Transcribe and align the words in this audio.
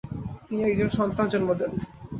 তিনি 0.47 0.61
একজন 0.63 0.89
সন্তান 0.97 1.25
জন্ম 1.27 1.49
দেন। 1.53 1.71